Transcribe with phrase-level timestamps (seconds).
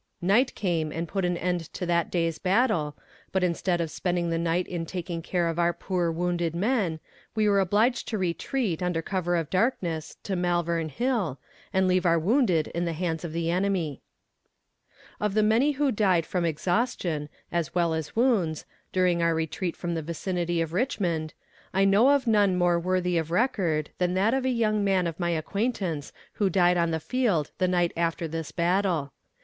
[0.19, 2.97] Night came and put an end to that day's battle,
[3.31, 6.99] but instead of spending the night in taking care of our poor wounded men,
[7.35, 11.39] we were obliged to retreat, under cover of darkness, to Malvern Hill,
[11.71, 14.01] and leave our wounded in the hands of the enemy.
[15.19, 19.93] Of the many who died from exhaustion, as well as wounds, during our retreat from
[19.93, 21.35] the vicinity of Richmond,
[21.75, 25.19] I know of none more worthy of record than that of a young man of
[25.19, 29.13] my acquaintance who died on the field the night after this battle.